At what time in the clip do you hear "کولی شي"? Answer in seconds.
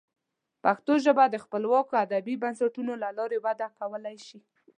3.79-4.39